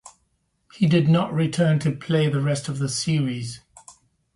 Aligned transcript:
He 0.73 0.87
did 0.87 1.07
not 1.09 1.31
return 1.31 1.77
to 1.81 1.91
play 1.91 2.27
the 2.27 2.41
rest 2.41 2.67
of 2.67 2.79
the 2.79 2.89
series. 2.89 3.59